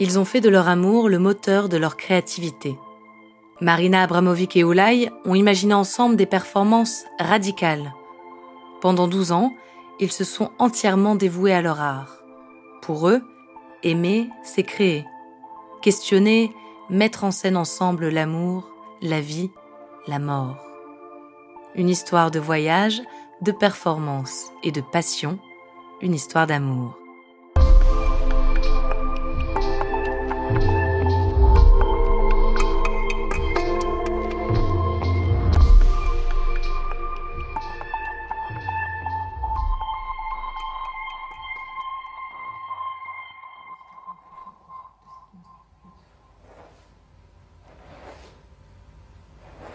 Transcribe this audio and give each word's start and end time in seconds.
Ils 0.00 0.18
ont 0.18 0.24
fait 0.24 0.40
de 0.40 0.48
leur 0.48 0.66
amour 0.66 1.10
le 1.10 1.18
moteur 1.18 1.68
de 1.68 1.76
leur 1.76 1.98
créativité. 1.98 2.76
Marina 3.60 4.02
Abramovic 4.02 4.56
et 4.56 4.64
Oulay 4.64 5.10
ont 5.26 5.34
imaginé 5.34 5.74
ensemble 5.74 6.16
des 6.16 6.24
performances 6.24 7.04
radicales. 7.18 7.92
Pendant 8.80 9.06
12 9.06 9.32
ans, 9.32 9.54
ils 10.00 10.10
se 10.10 10.24
sont 10.24 10.50
entièrement 10.58 11.14
dévoués 11.16 11.52
à 11.52 11.60
leur 11.60 11.82
art. 11.82 12.22
Pour 12.80 13.10
eux, 13.10 13.20
aimer, 13.82 14.30
c'est 14.42 14.62
créer. 14.62 15.04
Questionner, 15.82 16.50
mettre 16.88 17.24
en 17.24 17.30
scène 17.30 17.58
ensemble 17.58 18.08
l'amour, 18.08 18.70
la 19.02 19.20
vie, 19.20 19.50
la 20.08 20.18
mort. 20.18 20.56
Une 21.74 21.90
histoire 21.90 22.30
de 22.30 22.40
voyage, 22.40 23.02
de 23.42 23.52
performance 23.52 24.46
et 24.62 24.72
de 24.72 24.80
passion, 24.80 25.38
une 26.00 26.14
histoire 26.14 26.46
d'amour. 26.46 26.99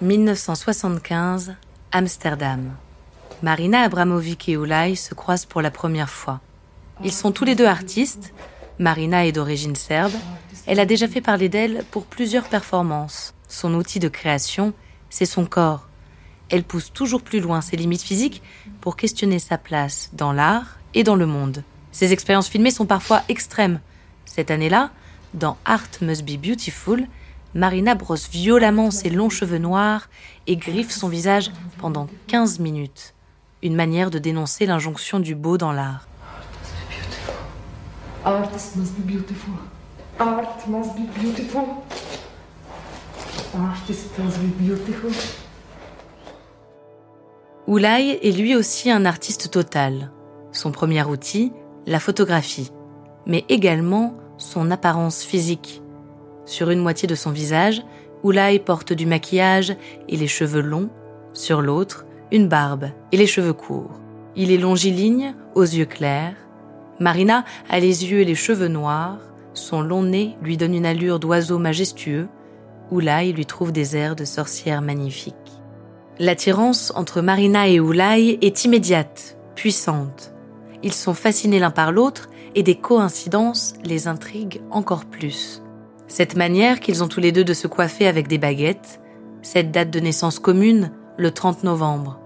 1975, 0.05 1.55
Amsterdam. 1.91 2.75
Marina 3.41 3.81
Abramovic 3.81 4.47
et 4.47 4.55
Oulay 4.55 4.93
se 4.93 5.15
croisent 5.15 5.47
pour 5.47 5.63
la 5.63 5.71
première 5.71 6.11
fois. 6.11 6.41
Ils 7.03 7.11
sont 7.11 7.31
tous 7.31 7.43
les 7.43 7.55
deux 7.55 7.65
artistes. 7.65 8.31
Marina 8.77 9.25
est 9.25 9.31
d'origine 9.31 9.75
serbe. 9.75 10.13
Elle 10.67 10.79
a 10.79 10.85
déjà 10.85 11.07
fait 11.07 11.21
parler 11.21 11.49
d'elle 11.49 11.83
pour 11.89 12.05
plusieurs 12.05 12.47
performances. 12.47 13.33
Son 13.47 13.73
outil 13.73 13.99
de 13.99 14.07
création, 14.07 14.73
c'est 15.09 15.25
son 15.25 15.47
corps. 15.47 15.87
Elle 16.49 16.63
pousse 16.63 16.93
toujours 16.93 17.23
plus 17.23 17.39
loin 17.39 17.61
ses 17.61 17.75
limites 17.75 18.03
physiques 18.03 18.43
pour 18.81 18.97
questionner 18.97 19.39
sa 19.39 19.57
place 19.57 20.11
dans 20.13 20.33
l'art 20.33 20.77
et 20.93 21.03
dans 21.03 21.15
le 21.15 21.25
monde. 21.25 21.63
Ses 21.91 22.13
expériences 22.13 22.49
filmées 22.49 22.69
sont 22.69 22.85
parfois 22.85 23.23
extrêmes. 23.27 23.79
Cette 24.25 24.51
année-là, 24.51 24.91
dans 25.33 25.57
Art 25.65 25.89
Must 26.01 26.23
Be 26.23 26.37
Beautiful, 26.37 27.07
Marina 27.55 27.95
brosse 27.95 28.29
violemment 28.29 28.91
ses 28.91 29.09
longs 29.09 29.29
cheveux 29.29 29.59
noirs 29.59 30.09
et 30.45 30.57
griffe 30.57 30.91
son 30.91 31.07
visage 31.07 31.51
pendant 31.77 32.07
15 32.27 32.59
minutes. 32.59 33.15
Une 33.63 33.75
manière 33.75 34.11
de 34.11 34.19
dénoncer 34.19 34.65
l'injonction 34.65 35.21
du 35.21 35.35
beau 35.35 35.57
dans 35.57 35.71
l'art. 35.71 36.05
Oulay 47.67 48.19
est 48.21 48.37
lui 48.37 48.55
aussi 48.55 48.91
un 48.91 49.05
artiste 49.05 49.49
total. 49.49 50.11
Son 50.51 50.73
premier 50.73 51.03
outil, 51.05 51.53
la 51.85 52.01
photographie, 52.01 52.71
mais 53.25 53.45
également 53.47 54.17
son 54.37 54.71
apparence 54.71 55.23
physique. 55.23 55.81
Sur 56.45 56.69
une 56.69 56.81
moitié 56.81 57.07
de 57.07 57.15
son 57.15 57.31
visage, 57.31 57.81
Oulay 58.23 58.59
porte 58.59 58.93
du 58.93 59.05
maquillage 59.05 59.75
et 60.09 60.17
les 60.17 60.27
cheveux 60.27 60.61
longs, 60.61 60.89
sur 61.33 61.61
l'autre, 61.61 62.05
une 62.31 62.47
barbe 62.47 62.89
et 63.11 63.17
les 63.17 63.27
cheveux 63.27 63.53
courts. 63.53 63.99
Il 64.35 64.51
est 64.51 64.57
longiligne, 64.57 65.35
aux 65.53 65.63
yeux 65.63 65.85
clairs. 65.85 66.35
Marina 66.99 67.45
a 67.69 67.79
les 67.79 68.05
yeux 68.05 68.19
et 68.19 68.25
les 68.25 68.35
cheveux 68.35 68.67
noirs, 68.67 69.19
son 69.53 69.81
long 69.81 70.03
nez 70.03 70.35
lui 70.41 70.57
donne 70.57 70.75
une 70.75 70.85
allure 70.85 71.19
d'oiseau 71.19 71.59
majestueux. 71.59 72.27
Oulay 72.91 73.31
lui 73.31 73.45
trouve 73.45 73.71
des 73.71 73.95
airs 73.95 74.15
de 74.15 74.25
sorcière 74.25 74.81
magnifique. 74.81 75.35
L'attirance 76.19 76.93
entre 76.95 77.21
Marina 77.21 77.67
et 77.67 77.79
Oulay 77.79 78.37
est 78.41 78.65
immédiate, 78.65 79.37
puissante. 79.55 80.33
Ils 80.83 80.93
sont 80.93 81.13
fascinés 81.13 81.59
l'un 81.59 81.71
par 81.71 81.91
l'autre 81.91 82.29
et 82.53 82.63
des 82.63 82.75
coïncidences 82.75 83.73
les 83.83 84.07
intriguent 84.07 84.61
encore 84.71 85.05
plus. 85.05 85.61
Cette 86.07 86.35
manière 86.35 86.79
qu'ils 86.79 87.03
ont 87.03 87.07
tous 87.07 87.19
les 87.19 87.31
deux 87.31 87.43
de 87.43 87.53
se 87.53 87.67
coiffer 87.67 88.07
avec 88.07 88.27
des 88.27 88.37
baguettes, 88.37 89.01
cette 89.41 89.71
date 89.71 89.91
de 89.91 89.99
naissance 89.99 90.39
commune, 90.39 90.91
le 91.17 91.31
30 91.31 91.63
novembre. 91.63 92.19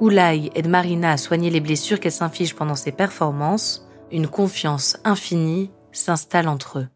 Oulay 0.00 0.50
aide 0.54 0.68
Marina 0.68 1.12
à 1.12 1.16
soigner 1.16 1.50
les 1.50 1.60
blessures 1.60 2.00
qu'elle 2.00 2.12
s'inflige 2.12 2.54
pendant 2.54 2.74
ses 2.74 2.92
performances, 2.92 3.86
une 4.10 4.28
confiance 4.28 4.98
infinie 5.04 5.70
s'installe 5.92 6.48
entre 6.48 6.80
eux. 6.80 6.88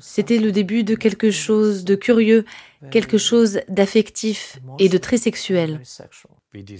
C'était 0.00 0.38
le 0.38 0.52
début 0.52 0.84
de 0.84 0.94
quelque 0.94 1.30
chose 1.30 1.84
de 1.84 1.94
curieux, 1.96 2.44
quelque 2.90 3.18
chose 3.18 3.60
d'affectif 3.68 4.60
et 4.78 4.88
de 4.88 4.98
très 4.98 5.16
sexuel. 5.16 5.80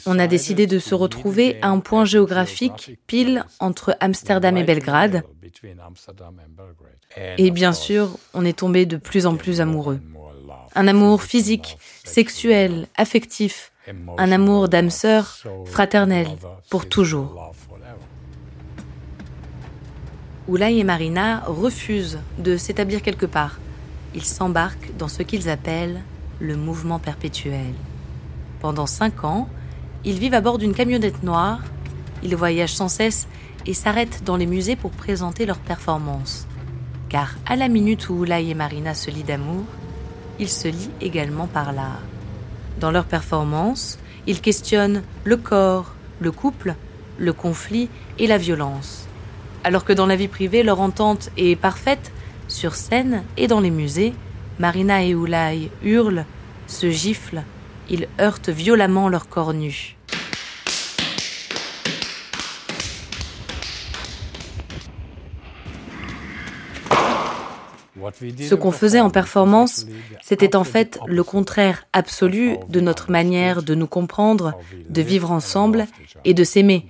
On 0.06 0.19
a 0.19 0.26
décidé 0.26 0.66
de 0.66 0.78
se 0.78 0.94
retrouver 0.94 1.58
à 1.62 1.69
un 1.69 1.78
point 1.81 2.04
géographique 2.04 2.98
pile 3.06 3.44
entre 3.60 3.97
Amsterdam 4.00 4.56
et 4.56 4.64
Belgrade. 4.64 5.22
Et 7.38 7.50
bien 7.50 7.72
sûr, 7.72 8.16
on 8.34 8.44
est 8.44 8.59
tombé 8.59 8.86
de 8.86 8.97
plus 8.97 9.26
en 9.26 9.36
plus 9.36 9.60
amoureux. 9.60 10.00
Un 10.75 10.88
amour 10.88 11.22
physique, 11.22 11.78
sexuel, 12.04 12.86
affectif, 12.97 13.72
un 14.19 14.32
amour 14.32 14.69
d'âme 14.69 14.91
sœur, 14.91 15.38
fraternel, 15.66 16.26
pour 16.69 16.88
toujours. 16.88 17.53
Oulay 20.48 20.78
et 20.78 20.84
Marina 20.84 21.44
refusent 21.47 22.19
de 22.38 22.56
s'établir 22.56 23.03
quelque 23.03 23.26
part. 23.26 23.60
Ils 24.14 24.25
s'embarquent 24.25 24.97
dans 24.97 25.09
ce 25.09 25.22
qu'ils 25.22 25.48
appellent 25.48 26.03
le 26.41 26.56
mouvement 26.56 26.98
perpétuel. 26.98 27.75
Pendant 28.60 28.86
cinq 28.86 29.22
ans, 29.25 29.48
ils 30.04 30.18
vivent 30.18 30.34
à 30.34 30.41
bord 30.41 30.58
d'une 30.58 30.74
camionnette 30.74 31.22
noire, 31.22 31.60
ils 32.22 32.36
voyagent 32.36 32.74
sans 32.74 32.88
cesse 32.88 33.28
et 33.66 33.74
s'arrêtent 33.74 34.22
dans 34.24 34.36
les 34.36 34.47
musées 34.47 34.76
pour 34.76 34.91
présenter 34.91 35.47
leurs 35.47 35.58
performances. 35.58 36.47
Car 37.08 37.34
à 37.47 37.56
la 37.56 37.68
minute 37.68 38.08
où 38.08 38.14
Oulay 38.14 38.48
et 38.48 38.54
Marina 38.54 38.94
se 38.94 39.10
lient 39.10 39.24
d'amour, 39.24 39.64
ils 40.38 40.48
se 40.48 40.68
lient 40.68 40.91
également 41.00 41.47
par 41.47 41.72
l'art. 41.72 42.02
Dans 42.78 42.91
leurs 42.91 43.04
performances, 43.04 43.98
ils 44.26 44.41
questionnent 44.41 45.02
le 45.24 45.36
corps, 45.36 45.94
le 46.20 46.32
couple, 46.32 46.74
le 47.18 47.32
conflit 47.32 47.91
et 48.18 48.26
la 48.26 48.38
violence. 48.38 49.06
Alors 49.64 49.84
que 49.84 49.92
dans 49.92 50.06
la 50.06 50.16
vie 50.16 50.28
privée, 50.28 50.62
leur 50.62 50.80
entente 50.80 51.30
est 51.36 51.56
parfaite, 51.56 52.12
sur 52.48 52.74
scène 52.74 53.22
et 53.36 53.47
dans 53.47 53.60
les 53.60 53.70
musées, 53.70 54.14
Marina 54.58 55.04
et 55.04 55.14
Oulay 55.14 55.70
hurlent, 55.82 56.24
se 56.66 56.91
giflent, 56.91 57.42
ils 57.91 58.09
heurtent 58.21 58.48
violemment 58.48 59.09
leur 59.09 59.28
corps 59.28 59.53
nu. 59.53 59.97
Ce 68.41 68.54
qu'on 68.54 68.71
faisait 68.71 69.01
en 69.01 69.10
performance, 69.10 69.87
c'était 70.22 70.57
en 70.57 70.65
fait 70.65 70.98
le 71.07 71.22
contraire 71.22 71.87
absolu 71.92 72.57
de 72.69 72.81
notre 72.81 73.10
manière 73.10 73.63
de 73.63 73.75
nous 73.75 73.87
comprendre, 73.87 74.54
de 74.89 75.03
vivre 75.03 75.31
ensemble 75.31 75.86
et 76.25 76.33
de 76.33 76.45
s'aimer. 76.45 76.86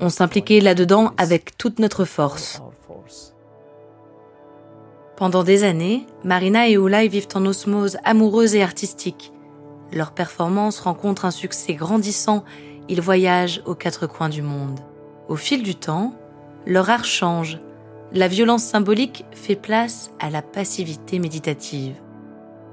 On 0.00 0.08
s'impliquait 0.08 0.60
là-dedans 0.60 1.12
avec 1.18 1.58
toute 1.58 1.78
notre 1.78 2.04
force. 2.04 2.62
Pendant 5.16 5.44
des 5.44 5.62
années, 5.62 6.06
Marina 6.24 6.68
et 6.68 6.74
Ulay 6.74 7.06
vivent 7.06 7.28
en 7.34 7.46
osmose 7.46 7.98
amoureuse 8.04 8.56
et 8.56 8.62
artistique. 8.62 9.32
Leur 9.92 10.10
performance 10.10 10.80
rencontre 10.80 11.24
un 11.24 11.30
succès 11.30 11.74
grandissant, 11.74 12.44
ils 12.88 13.00
voyagent 13.00 13.62
aux 13.64 13.76
quatre 13.76 14.08
coins 14.08 14.28
du 14.28 14.42
monde. 14.42 14.80
Au 15.28 15.36
fil 15.36 15.62
du 15.62 15.76
temps, 15.76 16.14
leur 16.66 16.90
art 16.90 17.04
change. 17.04 17.60
La 18.12 18.26
violence 18.26 18.64
symbolique 18.64 19.24
fait 19.32 19.54
place 19.54 20.10
à 20.18 20.30
la 20.30 20.42
passivité 20.42 21.20
méditative. 21.20 21.94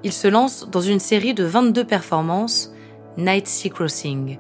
Ils 0.04 0.12
se 0.12 0.28
lancent 0.28 0.68
dans 0.70 0.82
une 0.82 1.00
série 1.00 1.36
de 1.36 1.44
22 1.44 1.84
performances, 1.84 2.74
Night 3.18 3.48
Sea 3.48 3.70
Crossing. 3.70 4.40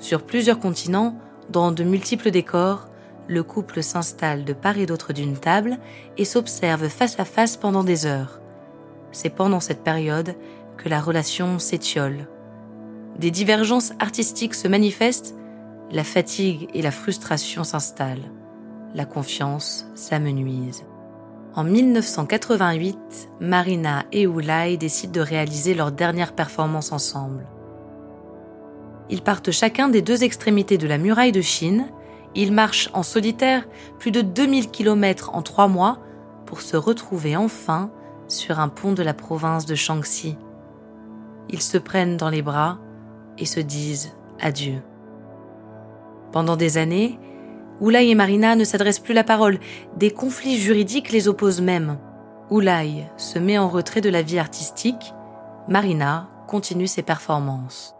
Sur 0.00 0.22
plusieurs 0.22 0.58
continents, 0.58 1.16
dans 1.50 1.70
de 1.70 1.84
multiples 1.84 2.32
décors, 2.32 2.88
le 3.28 3.42
couple 3.42 3.82
s'installe 3.82 4.44
de 4.44 4.52
part 4.52 4.78
et 4.78 4.86
d'autre 4.86 5.12
d'une 5.12 5.36
table 5.36 5.78
et 6.18 6.24
s'observe 6.24 6.88
face 6.88 7.18
à 7.18 7.24
face 7.24 7.56
pendant 7.56 7.84
des 7.84 8.06
heures. 8.06 8.40
C'est 9.12 9.30
pendant 9.30 9.60
cette 9.60 9.84
période 9.84 10.34
que 10.76 10.88
la 10.88 11.00
relation 11.00 11.58
s'étiole. 11.58 12.28
Des 13.18 13.30
divergences 13.30 13.92
artistiques 14.00 14.54
se 14.54 14.68
manifestent, 14.68 15.34
la 15.90 16.04
fatigue 16.04 16.68
et 16.74 16.82
la 16.82 16.90
frustration 16.90 17.64
s'installent. 17.64 18.30
La 18.94 19.04
confiance 19.04 19.86
s'amenuise. 19.94 20.84
En 21.54 21.64
1988, 21.64 23.28
Marina 23.40 24.04
et 24.10 24.22
Ulay 24.22 24.78
décident 24.78 25.12
de 25.12 25.20
réaliser 25.20 25.74
leur 25.74 25.92
dernière 25.92 26.34
performance 26.34 26.92
ensemble. 26.92 27.46
Ils 29.10 29.20
partent 29.20 29.50
chacun 29.50 29.90
des 29.90 30.00
deux 30.00 30.24
extrémités 30.24 30.78
de 30.78 30.86
la 30.86 30.96
muraille 30.96 31.32
de 31.32 31.42
Chine 31.42 31.88
il 32.34 32.52
marche 32.52 32.90
en 32.94 33.02
solitaire 33.02 33.64
plus 33.98 34.10
de 34.10 34.22
2000 34.22 34.70
km 34.70 35.30
en 35.34 35.42
trois 35.42 35.68
mois 35.68 35.98
pour 36.46 36.60
se 36.60 36.76
retrouver 36.76 37.36
enfin 37.36 37.90
sur 38.28 38.60
un 38.60 38.68
pont 38.68 38.92
de 38.92 39.02
la 39.02 39.14
province 39.14 39.66
de 39.66 39.74
Shaanxi. 39.74 40.36
Ils 41.50 41.62
se 41.62 41.78
prennent 41.78 42.16
dans 42.16 42.30
les 42.30 42.42
bras 42.42 42.78
et 43.38 43.46
se 43.46 43.60
disent 43.60 44.12
adieu. 44.40 44.82
Pendant 46.32 46.56
des 46.56 46.78
années, 46.78 47.18
Oulai 47.80 48.08
et 48.08 48.14
Marina 48.14 48.56
ne 48.56 48.64
s'adressent 48.64 49.00
plus 49.00 49.14
la 49.14 49.24
parole, 49.24 49.58
des 49.96 50.10
conflits 50.10 50.56
juridiques 50.56 51.10
les 51.10 51.28
opposent 51.28 51.60
même. 51.60 51.98
Oulai 52.50 53.06
se 53.16 53.38
met 53.38 53.58
en 53.58 53.68
retrait 53.68 54.00
de 54.00 54.08
la 54.10 54.22
vie 54.22 54.38
artistique, 54.38 55.14
Marina 55.68 56.28
continue 56.46 56.86
ses 56.86 57.02
performances. 57.02 57.94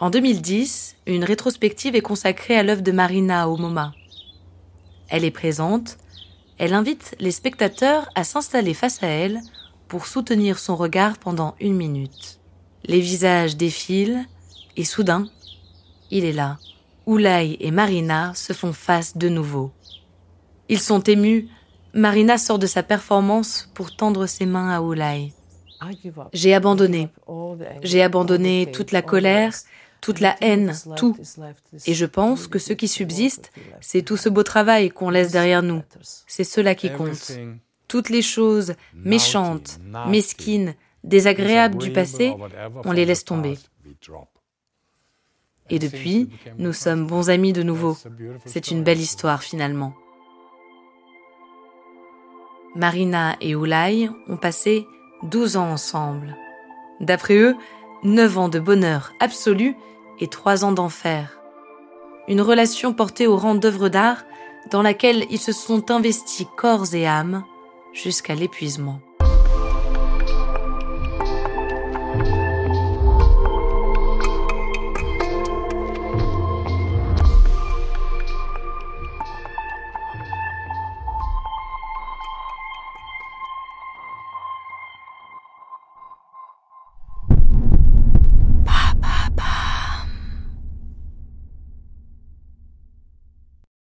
En 0.00 0.10
2010, 0.10 0.96
une 1.06 1.24
rétrospective 1.24 1.96
est 1.96 2.02
consacrée 2.02 2.56
à 2.56 2.62
l'œuvre 2.62 2.82
de 2.82 2.92
Marina 2.92 3.48
au 3.48 3.56
MoMA. 3.56 3.92
Elle 5.08 5.24
est 5.24 5.32
présente, 5.32 5.98
elle 6.56 6.72
invite 6.72 7.16
les 7.18 7.32
spectateurs 7.32 8.08
à 8.14 8.22
s'installer 8.22 8.74
face 8.74 9.02
à 9.02 9.08
elle 9.08 9.40
pour 9.88 10.06
soutenir 10.06 10.60
son 10.60 10.76
regard 10.76 11.18
pendant 11.18 11.56
une 11.58 11.74
minute. 11.74 12.38
Les 12.84 13.00
visages 13.00 13.56
défilent 13.56 14.24
et 14.76 14.84
soudain, 14.84 15.26
il 16.12 16.24
est 16.24 16.32
là. 16.32 16.58
Oulay 17.06 17.56
et 17.58 17.72
Marina 17.72 18.34
se 18.34 18.52
font 18.52 18.72
face 18.72 19.16
de 19.16 19.28
nouveau. 19.28 19.72
Ils 20.68 20.80
sont 20.80 21.00
émus. 21.00 21.48
Marina 21.92 22.38
sort 22.38 22.60
de 22.60 22.66
sa 22.68 22.84
performance 22.84 23.68
pour 23.74 23.96
tendre 23.96 24.26
ses 24.26 24.46
mains 24.46 24.70
à 24.70 24.80
Oulay. 24.80 25.32
J'ai 26.32 26.54
abandonné. 26.54 27.08
J'ai 27.82 28.02
abandonné 28.02 28.70
toute 28.72 28.92
la 28.92 29.02
colère, 29.02 29.54
toute 30.00 30.20
la 30.20 30.36
haine, 30.40 30.74
tout. 30.96 31.16
Et 31.86 31.94
je 31.94 32.06
pense 32.06 32.46
que 32.46 32.58
ce 32.58 32.72
qui 32.72 32.88
subsiste, 32.88 33.52
c'est 33.80 34.02
tout 34.02 34.16
ce 34.16 34.28
beau 34.28 34.42
travail 34.42 34.90
qu'on 34.90 35.10
laisse 35.10 35.32
derrière 35.32 35.62
nous. 35.62 35.82
C'est 36.26 36.44
cela 36.44 36.74
qui 36.74 36.92
compte. 36.92 37.32
Toutes 37.88 38.10
les 38.10 38.22
choses 38.22 38.74
méchantes, 38.94 39.80
mesquines, 40.08 40.74
désagréables 41.04 41.78
du 41.78 41.92
passé, 41.92 42.34
on 42.84 42.92
les 42.92 43.04
laisse 43.04 43.24
tomber. 43.24 43.58
Et 45.70 45.78
depuis, 45.78 46.30
nous 46.58 46.72
sommes 46.72 47.06
bons 47.06 47.30
amis 47.30 47.52
de 47.52 47.62
nouveau. 47.62 47.96
C'est 48.46 48.70
une 48.70 48.82
belle 48.82 49.00
histoire 49.00 49.42
finalement. 49.42 49.94
Marina 52.74 53.36
et 53.40 53.54
Oulai 53.54 54.08
ont 54.28 54.36
passé 54.36 54.86
12 55.24 55.56
ans 55.56 55.70
ensemble. 55.72 56.36
D'après 57.00 57.36
eux, 57.36 57.56
9 58.04 58.38
ans 58.38 58.48
de 58.48 58.60
bonheur 58.60 59.12
absolu 59.18 59.76
et 60.20 60.28
3 60.28 60.64
ans 60.64 60.72
d'enfer. 60.72 61.40
Une 62.28 62.40
relation 62.40 62.92
portée 62.92 63.26
au 63.26 63.36
rang 63.36 63.54
d'œuvre 63.54 63.88
d'art 63.88 64.24
dans 64.70 64.82
laquelle 64.82 65.26
ils 65.30 65.40
se 65.40 65.52
sont 65.52 65.90
investis 65.90 66.46
corps 66.56 66.94
et 66.94 67.06
âme 67.06 67.44
jusqu'à 67.92 68.34
l'épuisement. 68.34 69.00